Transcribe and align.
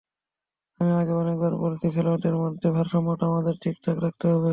আমি 0.79 0.91
আগেও 0.93 1.17
অনেকবার 1.17 1.53
বলেছি, 1.63 1.85
খেলোয়াড়দের 1.95 2.35
মধ্যে 2.43 2.67
ভারসাম্যটা 2.69 3.25
আমাদের 3.25 3.55
ঠিকঠাক 3.63 3.97
রাখতে 3.99 4.25
হবে। 4.27 4.49